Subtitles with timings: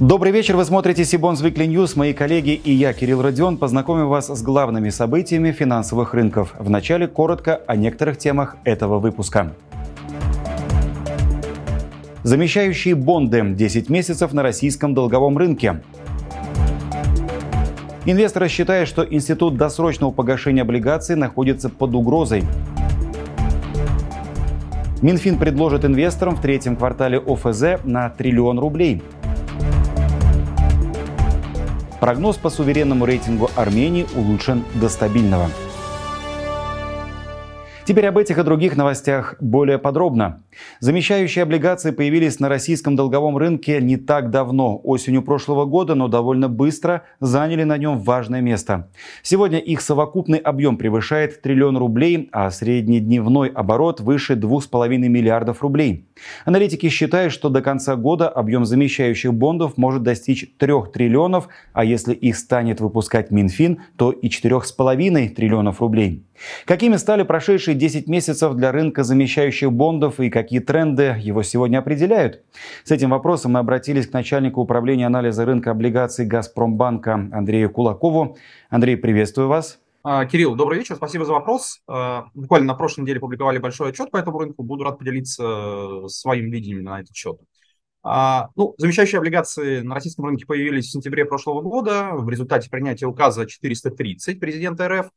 [0.00, 1.92] Добрый вечер, вы смотрите Сибон Weekly News.
[1.94, 6.52] Мои коллеги и я, Кирилл Родион, познакомим вас с главными событиями финансовых рынков.
[6.58, 9.52] Вначале коротко о некоторых темах этого выпуска.
[12.24, 15.80] Замещающие бонды 10 месяцев на российском долговом рынке.
[18.04, 22.42] Инвесторы считают, что институт досрочного погашения облигаций находится под угрозой.
[25.02, 29.00] Минфин предложит инвесторам в третьем квартале ОФЗ на триллион рублей–
[32.04, 35.48] Прогноз по суверенному рейтингу Армении улучшен до стабильного.
[37.86, 40.42] Теперь об этих и других новостях более подробно.
[40.80, 46.48] Замещающие облигации появились на российском долговом рынке не так давно, осенью прошлого года, но довольно
[46.48, 48.90] быстро заняли на нем важное место.
[49.22, 56.06] Сегодня их совокупный объем превышает триллион рублей, а среднедневной оборот выше 2,5 миллиардов рублей.
[56.44, 62.14] Аналитики считают, что до конца года объем замещающих бондов может достичь 3 триллионов, а если
[62.14, 66.24] их станет выпускать Минфин, то и 4,5 триллионов рублей.
[66.64, 72.42] Какими стали прошедшие 10 месяцев для рынка замещающих бондов и какие тренды его сегодня определяют?
[72.84, 78.36] С этим вопросом мы обратились к начальнику управления анализа рынка облигаций «Газпромбанка» Андрею Кулакову.
[78.68, 79.80] Андрей, приветствую вас.
[80.02, 81.80] А, Кирилл, добрый вечер, спасибо за вопрос.
[81.88, 84.62] А, буквально на прошлой неделе публиковали большой отчет по этому рынку.
[84.62, 87.40] Буду рад поделиться своим видением на этот счет.
[88.02, 93.06] А, ну, замещающие облигации на российском рынке появились в сентябре прошлого года в результате принятия
[93.06, 95.08] указа 430 президента РФ.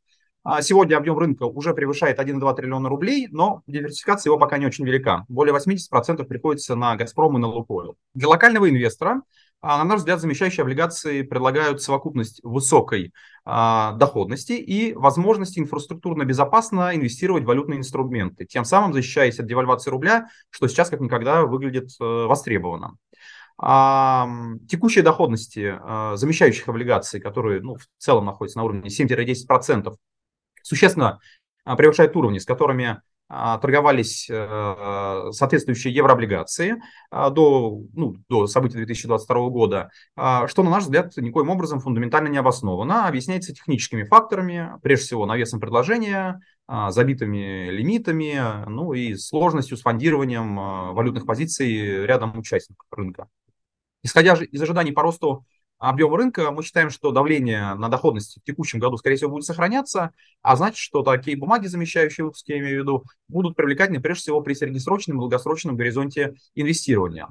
[0.62, 5.24] Сегодня объем рынка уже превышает 1,2 триллиона рублей, но диверсификация его пока не очень велика.
[5.28, 7.96] Более 80% приходится на «Газпром» и на «Лукойл».
[8.14, 9.22] Для локального инвестора
[9.60, 13.12] а, на наш взгляд, замещающие облигации предлагают совокупность высокой
[13.44, 19.90] а, доходности и возможности инфраструктурно безопасно инвестировать в валютные инструменты, тем самым защищаясь от девальвации
[19.90, 22.96] рубля, что сейчас как никогда выглядит э, востребованно.
[23.60, 24.28] А,
[24.68, 29.92] текущие доходности а, замещающих облигаций, которые ну, в целом находятся на уровне 7-10%,
[30.62, 31.20] существенно
[31.64, 36.80] а, превышают уровни, с которыми а, торговались э, соответствующие еврооблигации
[37.10, 42.38] а, до, ну, до событий 2022 года, что, на наш взгляд, никоим образом фундаментально не
[42.38, 46.40] обосновано, объясняется техническими факторами, прежде всего навесом предложения,
[46.88, 53.28] забитыми лимитами, ну и сложностью с фондированием валютных позиций рядом участников рынка.
[54.02, 55.44] Исходя из ожиданий по росту
[55.78, 60.12] объем рынка, мы считаем, что давление на доходность в текущем году, скорее всего, будет сохраняться,
[60.42, 64.40] а значит, что такие бумаги, замещающие выпуски, я имею в виду, будут привлекательны прежде всего
[64.40, 67.28] при среднесрочном и долгосрочном горизонте инвестирования.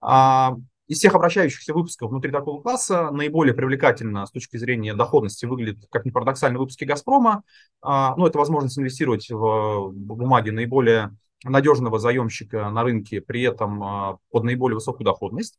[0.00, 0.56] А,
[0.86, 6.04] из всех обращающихся выпусков внутри такого класса наиболее привлекательно с точки зрения доходности выглядит, как
[6.04, 7.44] ни парадоксально, выпуски «Газпрома».
[7.80, 14.18] А, ну, это возможность инвестировать в бумаги наиболее надежного заемщика на рынке, при этом а,
[14.30, 15.58] под наиболее высокую доходность.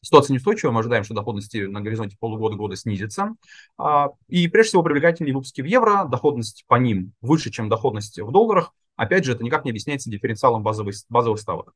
[0.00, 3.34] Ситуация неустойчивая, мы ожидаем, что доходности на горизонте полугода-года снизится.
[3.76, 8.30] А, и прежде всего привлекательные выпуски в евро, доходность по ним выше, чем доходность в
[8.30, 8.72] долларах.
[8.96, 11.72] Опять же, это никак не объясняется дифференциалом базовых, базовых ставок.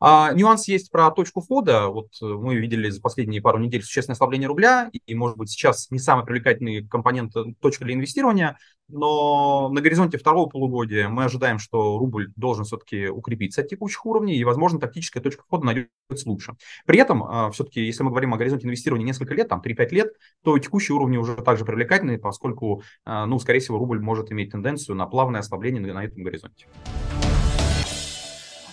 [0.00, 1.88] А, нюанс есть про точку входа.
[1.88, 5.90] Вот э, мы видели за последние пару недель существенное ослабление рубля, и, может быть, сейчас
[5.90, 11.58] не самый привлекательный компонент э, точка для инвестирования, но на горизонте второго полугодия мы ожидаем,
[11.58, 16.54] что рубль должен все-таки укрепиться от текущих уровней, и, возможно, тактическая точка входа найдется лучше.
[16.84, 20.12] При этом, а, все-таки, если мы говорим о горизонте инвестирования несколько лет, там 3-5 лет,
[20.42, 24.96] то текущие уровни уже также привлекательны, поскольку, а, ну, скорее всего, рубль может иметь тенденцию
[24.96, 26.66] на плавное ослабление на этом горизонте.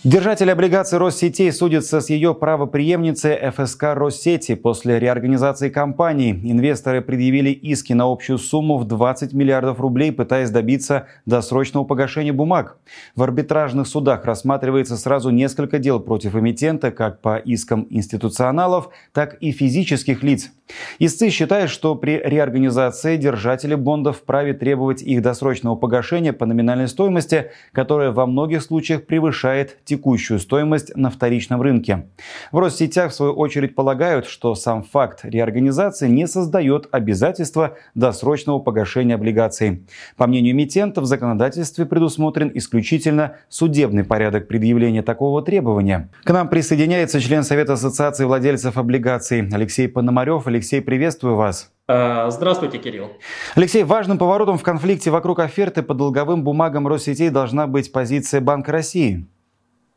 [0.03, 6.31] Держатель облигаций Россетей судится с ее правоприемницей ФСК Россети после реорганизации компании.
[6.43, 12.77] Инвесторы предъявили иски на общую сумму в 20 миллиардов рублей, пытаясь добиться досрочного погашения бумаг.
[13.15, 19.51] В арбитражных судах рассматривается сразу несколько дел против эмитента, как по искам институционалов, так и
[19.51, 20.49] физических лиц.
[20.97, 27.51] Истцы считают, что при реорганизации держатели бондов вправе требовать их досрочного погашения по номинальной стоимости,
[27.71, 32.05] которая во многих случаях превышает текущую стоимость на вторичном рынке.
[32.53, 39.15] В Россетях, в свою очередь, полагают, что сам факт реорганизации не создает обязательства досрочного погашения
[39.15, 39.85] облигаций.
[40.15, 46.09] По мнению эмитента, в законодательстве предусмотрен исключительно судебный порядок предъявления такого требования.
[46.23, 50.47] К нам присоединяется член Совета Ассоциации владельцев облигаций Алексей Пономарев.
[50.47, 51.69] Алексей, приветствую вас.
[51.91, 53.09] Э, здравствуйте, Кирилл.
[53.55, 58.71] Алексей, важным поворотом в конфликте вокруг оферты по долговым бумагам Россетей должна быть позиция Банка
[58.71, 59.27] России.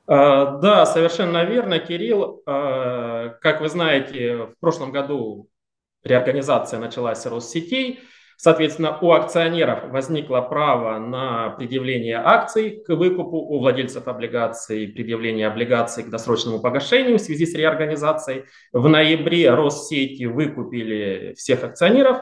[0.06, 2.42] Э, да, совершенно верно, Кирилл.
[2.46, 5.48] Э, как вы знаете, в прошлом году
[6.02, 8.00] реорганизация началась с Россетей.
[8.36, 16.02] Соответственно, у акционеров возникло право на предъявление акций к выкупу, у владельцев облигаций предъявление облигаций
[16.02, 18.44] к досрочному погашению в связи с реорганизацией.
[18.72, 22.18] В ноябре Россети выкупили всех акционеров,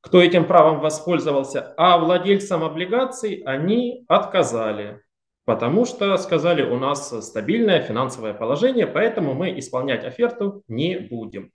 [0.00, 5.02] кто этим правом воспользовался, а владельцам облигаций они отказали.
[5.44, 11.50] Потому что сказали, у нас стабильное финансовое положение, поэтому мы исполнять оферту не будем.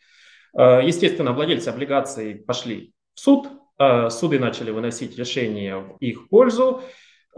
[0.58, 3.48] Э, естественно, владельцы облигаций пошли в суд,
[3.80, 6.82] э, суды начали выносить решения в их пользу.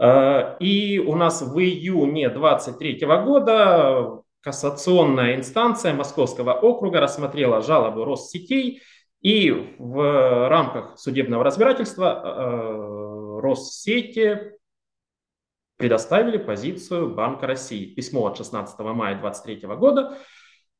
[0.00, 8.82] Э, и у нас в июне 2023 года кассационная инстанция Московского округа рассмотрела жалобу Россетей,
[9.20, 14.54] и в рамках судебного разбирательства Россети
[15.80, 17.86] предоставили позицию Банка России.
[17.94, 20.18] Письмо от 16 мая 2023 года,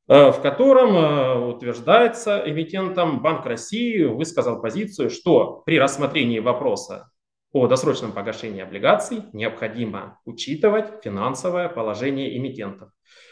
[0.07, 7.09] э, в котором э, утверждается эмитентом Банк России высказал позицию, что при рассмотрении вопроса
[7.51, 12.91] о досрочном погашении облигаций необходимо учитывать финансовое положение эмитентов.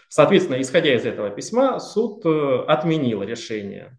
[0.09, 3.98] Соответственно, исходя из этого письма, суд э, отменил решение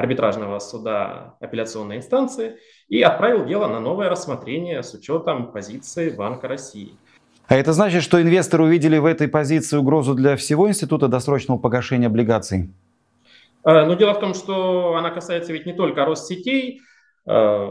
[0.00, 2.56] арбитражного суда апелляционной инстанции
[2.88, 6.92] и отправил дело на новое рассмотрение с учетом позиции Банка России.
[7.46, 12.06] А это значит, что инвесторы увидели в этой позиции угрозу для всего института досрочного погашения
[12.06, 12.70] облигаций?
[13.64, 16.80] Э, Но ну, дело в том, что она касается ведь не только Россетей.
[17.26, 17.68] Э,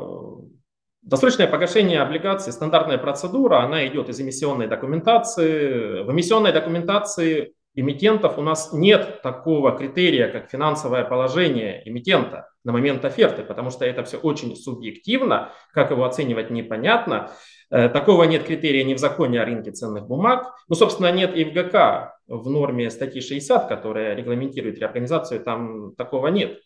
[1.02, 6.04] досрочное погашение облигаций, стандартная процедура, она идет из эмиссионной документации.
[6.04, 13.06] В эмиссионной документации эмитентов у нас нет такого критерия, как финансовое положение эмитента на момент
[13.06, 17.32] оферты, потому что это все очень субъективно, как его оценивать непонятно.
[17.72, 20.54] Э, такого нет критерия ни в законе о рынке ценных бумаг.
[20.68, 26.28] Ну, собственно, нет и в ГК, в норме статьи 60, которая регламентирует реорганизацию, там такого
[26.28, 26.60] нет.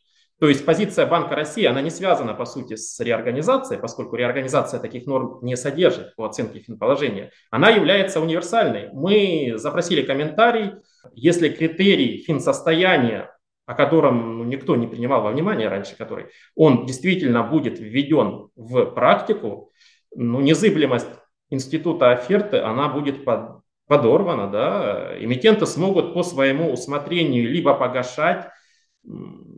[0.44, 5.06] То есть позиция Банка России, она не связана, по сути, с реорганизацией, поскольку реорганизация таких
[5.06, 7.32] норм не содержит по оценке финположения.
[7.50, 8.90] Она является универсальной.
[8.92, 10.74] Мы запросили комментарий,
[11.14, 13.34] если критерий финсостояния,
[13.66, 16.26] о котором ну, никто не принимал во внимание раньше, который,
[16.56, 19.72] он действительно будет введен в практику,
[20.14, 21.08] ну, незыблемость
[21.52, 28.50] института оферты, она будет под, подорвана, да, эмитенты смогут по своему усмотрению либо погашать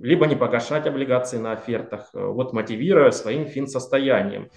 [0.05, 4.49] либо не погашать облигации на офертах, э, вот мотивируя своим финсостоянием.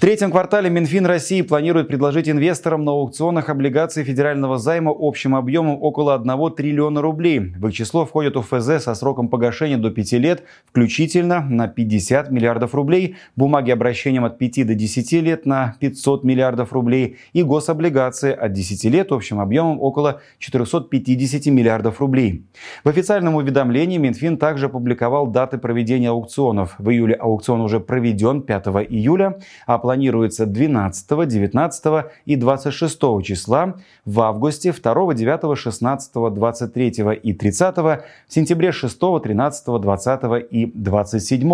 [0.00, 5.76] В третьем квартале Минфин России планирует предложить инвесторам на аукционах облигаций федерального займа общим объемом
[5.82, 7.40] около 1 триллиона рублей.
[7.40, 12.74] В их число входят УФЗ со сроком погашения до 5 лет, включительно на 50 миллиардов
[12.74, 18.54] рублей, бумаги обращением от 5 до 10 лет на 500 миллиардов рублей и гособлигации от
[18.54, 22.46] 10 лет общим объемом около 450 миллиардов рублей.
[22.84, 26.76] В официальном уведомлении Минфин также опубликовал даты проведения аукционов.
[26.78, 34.20] В июле аукцион уже проведен 5 июля, а планируется 12, 19 и 26 числа, в
[34.20, 36.88] августе 2, 9, 16, 23
[37.24, 41.48] и 30, в сентябре 6, 13, 20 и 27.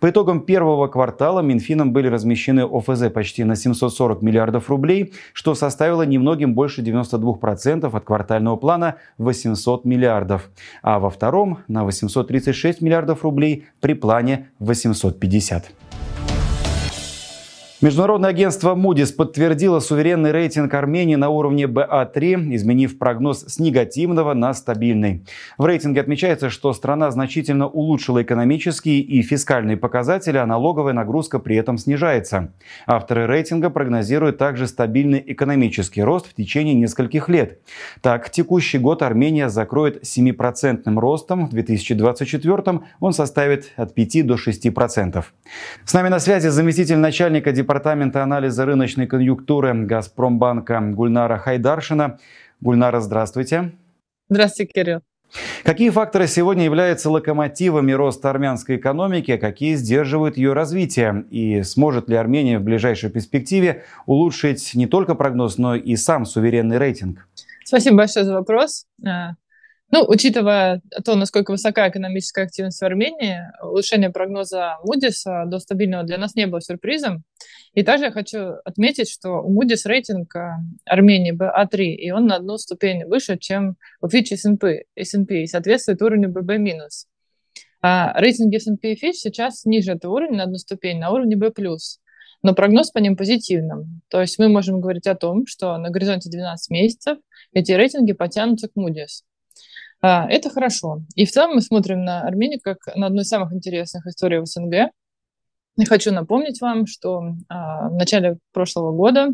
[0.00, 6.02] По итогам первого квартала Минфином были размещены ОФЗ почти на 740 миллиардов рублей, что составило
[6.02, 10.50] немногим больше 92% от квартального плана 800 миллиардов,
[10.82, 15.83] а во втором на 836 миллиардов рублей при плане 850.
[17.84, 24.54] Международное агентство Moody's подтвердило суверенный рейтинг Армении на уровне БА3, изменив прогноз с негативного на
[24.54, 25.26] стабильный.
[25.58, 31.56] В рейтинге отмечается, что страна значительно улучшила экономические и фискальные показатели, а налоговая нагрузка при
[31.56, 32.54] этом снижается.
[32.86, 37.58] Авторы рейтинга прогнозируют также стабильный экономический рост в течение нескольких лет.
[38.00, 45.22] Так, текущий год Армения закроет 7% ростом, в 2024 он составит от 5 до 6%.
[45.84, 52.20] С нами на связи заместитель начальника департамента Департамента анализа рыночной конъюнктуры Газпромбанка Гульнара Хайдаршина.
[52.60, 53.72] Гульнара, здравствуйте.
[54.28, 55.00] Здравствуйте, Кирилл.
[55.64, 61.24] Какие факторы сегодня являются локомотивами роста армянской экономики, а какие сдерживают ее развитие?
[61.32, 66.78] И сможет ли Армения в ближайшей перспективе улучшить не только прогноз, но и сам суверенный
[66.78, 67.26] рейтинг?
[67.64, 68.86] Спасибо большое за вопрос.
[69.90, 76.18] Ну, учитывая то, насколько высока экономическая активность в Армении, улучшение прогноза Moody's до стабильного для
[76.18, 77.22] нас не было сюрпризом.
[77.74, 80.52] И также я хочу отметить, что у Moody's рейтинг э,
[80.84, 86.00] Армении BA3, и он на одну ступень выше, чем у Fitch S&P, S&P и соответствует
[86.00, 86.78] уровню BB-.
[87.82, 91.52] А рейтинги S&P и Fitch сейчас ниже этого уровня на одну ступень, на уровне B+.
[92.42, 94.02] Но прогноз по ним позитивным.
[94.08, 97.18] То есть мы можем говорить о том, что на горизонте 12 месяцев
[97.52, 99.22] эти рейтинги потянутся к Moody's.
[100.06, 101.00] А, это хорошо.
[101.14, 104.44] И в целом мы смотрим на Армению как на одну из самых интересных историй в
[104.44, 104.90] СНГ.
[105.78, 109.30] И хочу напомнить вам, что а, в начале прошлого года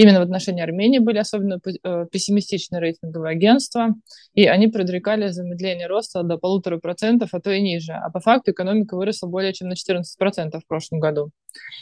[0.00, 3.96] Именно в отношении Армении были особенно э, пессимистичные рейтинговые агентства,
[4.32, 7.94] и они предрекали замедление роста до полутора процентов, а то и ниже.
[7.94, 11.30] А по факту экономика выросла более чем на 14 процентов в прошлом году.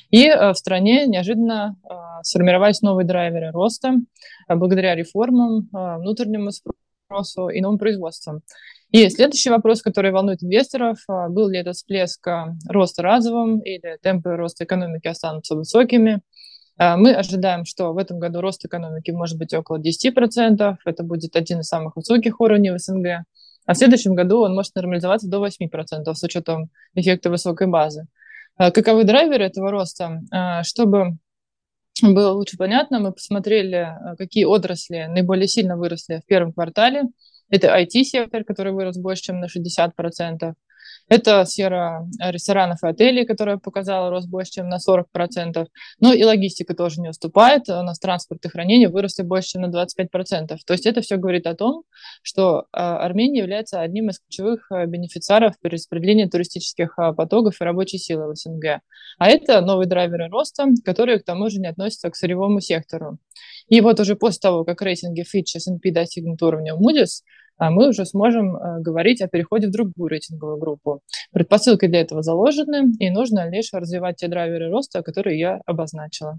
[0.08, 3.96] И э, в стране неожиданно э, сформировались новые драйверы роста
[4.48, 6.85] благодаря реформам, внутреннему спросу
[7.52, 8.40] и новым производствам.
[8.90, 12.26] И следующий вопрос, который волнует инвесторов, был ли этот всплеск
[12.68, 16.20] роста разовым или темпы роста экономики останутся высокими–
[16.78, 20.76] а, мы ожидаем, что в этом году рост экономики может быть около 10%.
[20.84, 23.24] Это будет один из самых высоких уровней в СНГ.
[23.66, 28.06] А в следующем году он может нормализоваться до 8% с учетом эффекта высокой базы.
[28.56, 30.20] А, каковы драйверы этого роста?
[30.30, 31.16] А, чтобы
[32.02, 33.88] было лучше понятно, мы посмотрели,
[34.18, 37.04] какие отрасли наиболее сильно выросли в первом квартале.
[37.48, 40.54] Это IT-сектор, который вырос больше, чем на 60%.
[41.08, 45.66] Это сфера э, ресторанов и отелей, которая показала рост больше, чем на 40%.
[46.00, 47.68] Ну и логистика тоже не уступает.
[47.68, 50.56] У нас транспорт и хранение выросли больше, чем на 25%.
[50.66, 51.84] То есть это все говорит о том,
[52.22, 57.98] что э, Армения является одним из ключевых э, бенефициаров при распределении туристических потоков и рабочей
[57.98, 58.80] силы в СНГ.
[59.18, 63.18] А это новые драйверы роста, которые к тому же не относятся к сырьевому сектору.
[63.68, 67.22] И вот уже после того, как рейтинги Fitch и S&P достигнут уровня Moody's,
[67.58, 71.00] мы уже сможем э, говорить о переходе в другую рейтинговую группу.
[71.32, 76.38] Предпосылки для этого заложены, и нужно лишь развивать те драйверы роста, которые я обозначила.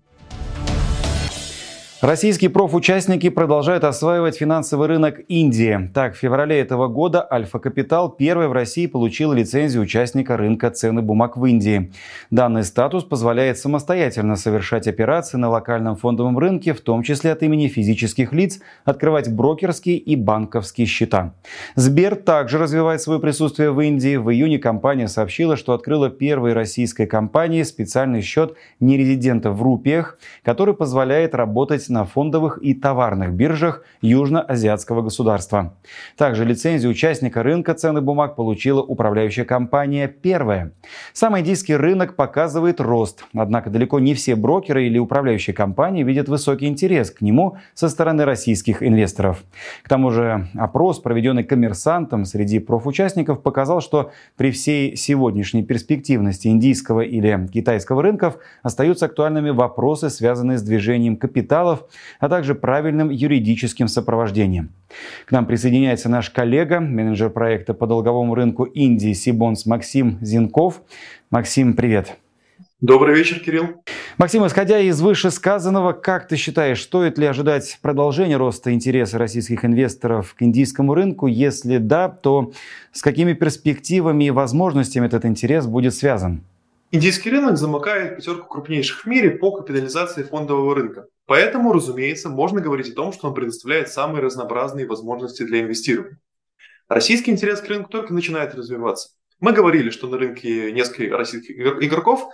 [2.02, 5.90] Российские профучастники продолжают осваивать финансовый рынок Индии.
[5.96, 11.02] Так, в феврале этого года Альфа Капитал первый в России получил лицензию участника рынка цены
[11.02, 11.92] бумаг в Индии.
[12.30, 17.68] Данный статус позволяет самостоятельно совершать операции на локальном фондовом рынке, в том числе от имени
[17.68, 21.34] физических лиц, открывать брокерские и банковские счета.
[21.74, 24.18] Сбер также развивает свое присутствие в Индии.
[24.18, 30.76] В июне компания сообщила, что открыла первой российской компании специальный счет нерезидентов в рупиях, который
[30.76, 35.76] позволяет работать на фондовых и товарных биржах южноазиатского государства.
[36.18, 40.72] Также лицензию участника рынка ценных бумаг получила управляющая компания «Первая».
[41.14, 46.68] Сам индийский рынок показывает рост, однако далеко не все брокеры или управляющие компании видят высокий
[46.68, 49.44] интерес к нему со стороны российских инвесторов.
[49.84, 57.02] К тому же опрос, проведенный коммерсантом среди профучастников, показал, что при всей сегодняшней перспективности индийского
[57.02, 63.88] или китайского рынков остаются актуальными вопросы, связанные с движением капиталов материалов, а также правильным юридическим
[63.88, 64.70] сопровождением.
[65.26, 70.82] К нам присоединяется наш коллега, менеджер проекта по долговому рынку Индии Сибонс Максим Зинков.
[71.30, 72.18] Максим, привет.
[72.80, 73.84] Добрый вечер, Кирилл.
[74.18, 80.36] Максим, исходя из вышесказанного, как ты считаешь, стоит ли ожидать продолжения роста интереса российских инвесторов
[80.36, 81.28] к индийскому рынку?
[81.28, 82.52] Если да, то
[82.92, 86.42] с какими перспективами и возможностями этот интерес будет связан?
[86.92, 91.08] Индийский рынок замыкает пятерку крупнейших в мире по капитализации фондового рынка.
[91.28, 96.20] Поэтому, разумеется, можно говорить о том, что он предоставляет самые разнообразные возможности для инвестирования.
[96.88, 99.10] Российский интерес к рынку только начинает развиваться.
[99.42, 102.30] Мы говорили, что на рынке несколько российских игроков.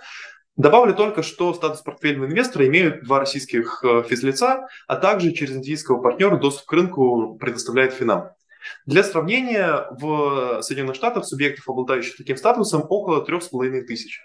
[0.56, 6.00] Добавлю только, что статус портфельного инвестора имеют два российских э, физлица, а также через индийского
[6.00, 8.30] партнера доступ к рынку предоставляет Финам.
[8.86, 14.20] Для сравнения, в Соединенных Штатах субъектов, обладающих таким статусом, около 3,5 тысяч.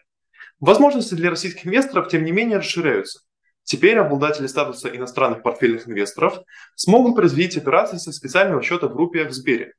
[0.59, 3.21] Возможности для российских инвесторов, тем не менее, расширяются.
[3.69, 6.39] Теперь обладатели статуса иностранных портфельных инвесторов
[6.73, 9.73] смогут производить операции со специального счета в рупиях в Сбере,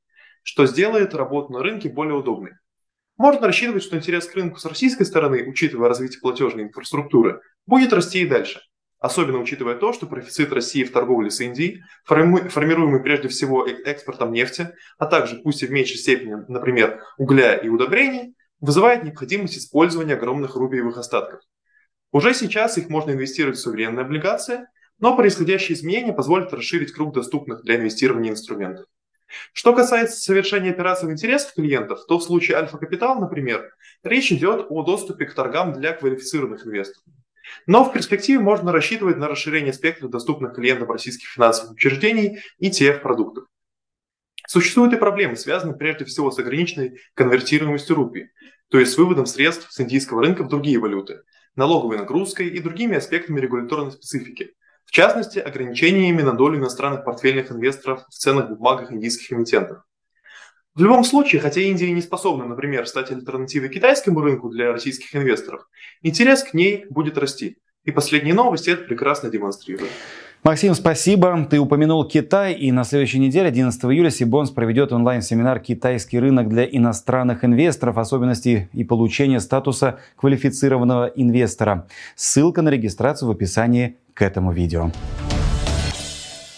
[0.45, 2.53] что сделает работу на рынке более удобной.
[3.17, 8.21] Можно рассчитывать, что интерес к рынку с российской стороны, учитывая развитие платежной инфраструктуры, будет расти
[8.21, 8.61] и дальше.
[9.01, 14.31] Особенно учитывая то, что профицит России в торговле с Индией, формируемый прежде всего э, экспортом
[14.31, 14.69] нефти,
[14.99, 20.55] а также, пусть и в меньшей степени, например, угля и удобрений, вызывает необходимость использования огромных
[20.55, 21.41] рубиевых остатков.
[22.13, 24.67] Уже сейчас их можно инвестировать в суверенные облигации,
[24.99, 28.87] но происходящие изменения позволят расширить круг доступных для инвестирования инструментов.
[29.53, 34.67] Что касается совершения операций в интересах клиентов, то в случае Альфа Капитал, например, речь идет
[34.69, 37.05] о доступе к торгам для квалифицированных инвесторов.
[37.67, 43.45] Но в перспективе можно рассчитывать на расширение спектра доступных клиентам российских финансовых учреждений и TF-продуктов.
[44.47, 48.31] Существуют и проблемы, связанные прежде всего с ограниченной конвертируемостью рупий,
[48.69, 51.23] то есть с выводом средств с индийского рынка в другие валюты,
[51.61, 54.55] налоговой нагрузкой и другими аспектами регуляторной специфики,
[54.87, 59.83] в частности, ограничениями на долю иностранных портфельных инвесторов в ценных бумагах индийских эмитентов.
[60.75, 65.69] В любом случае, хотя Индия не способна, например, стать альтернативой китайскому рынку для российских инвесторов,
[66.01, 67.59] интерес к ней будет расти.
[67.85, 69.93] И последние новости это прекрасно демонстрируют.
[70.43, 71.47] Максим, спасибо.
[71.51, 76.65] Ты упомянул Китай, и на следующей неделе, 11 июля, Сибонс проведет онлайн-семинар «Китайский рынок для
[76.65, 77.99] иностранных инвесторов.
[77.99, 81.87] Особенности и получение статуса квалифицированного инвестора».
[82.17, 84.91] Ссылка на регистрацию в описании к этому видео.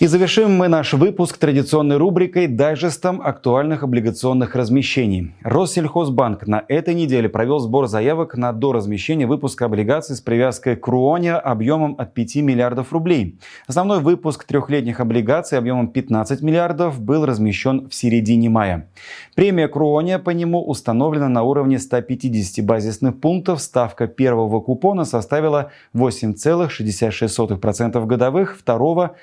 [0.03, 5.33] И завершим мы наш выпуск традиционной рубрикой дайджестом актуальных облигационных размещений.
[5.43, 11.35] Россельхозбанк на этой неделе провел сбор заявок на доразмещение выпуска облигаций с привязкой к Руоне
[11.35, 13.39] объемом от 5 миллиардов рублей.
[13.69, 18.89] Основной выпуск трехлетних облигаций объемом 15 миллиардов был размещен в середине мая.
[19.37, 23.63] Премия Круония по нему установлена на уровне 150 базисных пунктов.
[23.63, 29.15] Ставка первого купона составила 8,66% годовых, второго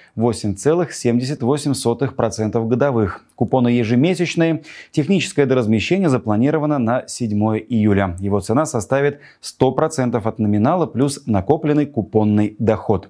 [0.72, 3.24] 8,78% годовых.
[3.36, 4.64] Купоны ежемесячные.
[4.92, 8.16] Техническое доразмещение запланировано на 7 июля.
[8.20, 13.10] Его цена составит 100% от номинала плюс накопленный купонный доход.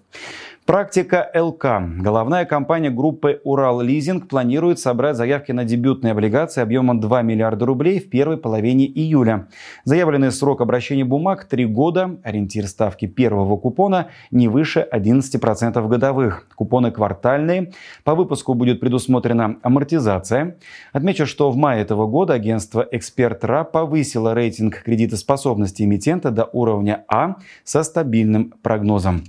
[0.69, 1.65] Практика ЛК.
[1.97, 7.99] Головная компания группы «Урал Лизинг» планирует собрать заявки на дебютные облигации объемом 2 миллиарда рублей
[7.99, 9.47] в первой половине июля.
[9.83, 12.19] Заявленный срок обращения бумаг– 3 года.
[12.23, 16.47] Ориентир ставки первого купона не выше 11% годовых.
[16.53, 17.71] Купоны квартальные.
[18.03, 20.57] По выпуску будет предусмотрена амортизация.
[20.93, 27.05] Отмечу, что в мае этого года агентство «Эксперт РА» повысило рейтинг кредитоспособности эмитента до уровня
[27.07, 29.23] А со стабильным прогнозом.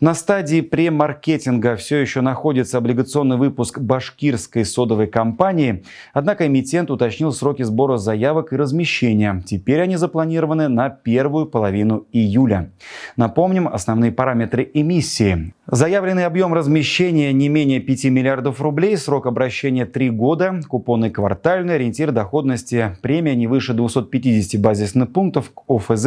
[0.00, 7.64] На стадии премаркетинга все еще находится облигационный выпуск башкирской содовой компании, однако эмитент уточнил сроки
[7.64, 9.42] сбора заявок и размещения.
[9.44, 12.70] Теперь они запланированы на первую половину июля.
[13.16, 15.52] Напомним основные параметры эмиссии.
[15.66, 22.12] Заявленный объем размещения не менее 5 миллиардов рублей, срок обращения 3 года, купоны квартальные, ориентир
[22.12, 26.06] доходности премия не выше 250 базисных пунктов к ОФЗ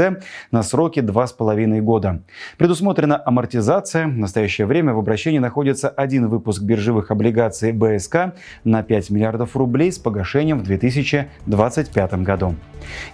[0.50, 2.24] на сроки 2,5 года.
[2.58, 4.08] Предусмотрена амортизация облигация.
[4.08, 8.34] В настоящее время в обращении находится один выпуск биржевых облигаций БСК
[8.64, 12.56] на 5 миллиардов рублей с погашением в 2025 году.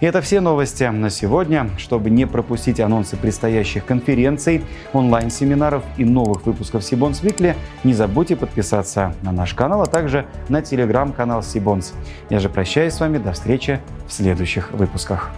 [0.00, 1.70] И это все новости на сегодня.
[1.78, 9.14] Чтобы не пропустить анонсы предстоящих конференций, онлайн-семинаров и новых выпусков Сибонс Викли, не забудьте подписаться
[9.22, 11.94] на наш канал, а также на телеграм-канал Сибонс.
[12.30, 13.18] Я же прощаюсь с вами.
[13.18, 15.30] До встречи в следующих выпусках.